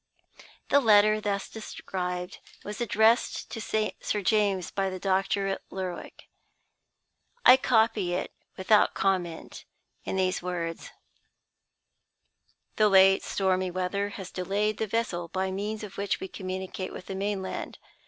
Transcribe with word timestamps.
The 0.69 0.79
letter 0.79 1.21
thus 1.21 1.47
described 1.47 2.39
was 2.63 2.81
addressed 2.81 3.51
to 3.51 3.61
Sir 3.61 4.21
James 4.23 4.71
by 4.71 4.89
the 4.89 4.97
doctor 4.97 5.45
at 5.45 5.61
Lerwick. 5.69 6.23
I 7.45 7.55
copy 7.55 8.15
it 8.15 8.33
(without 8.57 8.95
comment) 8.95 9.63
in 10.03 10.15
these 10.15 10.41
words: 10.41 10.89
"The 12.77 12.89
late 12.89 13.21
stormy 13.21 13.69
weather 13.69 14.09
has 14.17 14.31
delayed 14.31 14.77
the 14.79 14.87
vessel 14.87 15.27
by 15.27 15.51
means 15.51 15.83
of 15.83 15.99
which 15.99 16.19
we 16.19 16.27
communicate 16.27 16.91
with 16.91 17.05
the 17.05 17.13
mainland. 17.13 17.77